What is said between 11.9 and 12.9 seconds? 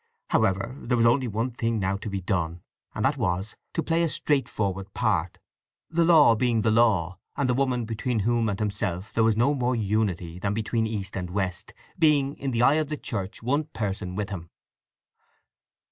being in the eye of